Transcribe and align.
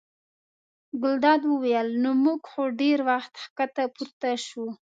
ګلداد 1.01 1.41
وویل: 1.47 1.87
نو 2.03 2.09
موږ 2.23 2.39
خو 2.51 2.61
ډېر 2.81 2.97
وخت 3.09 3.33
ښکته 3.43 3.83
پورته 3.95 4.29
شوو. 4.45 4.69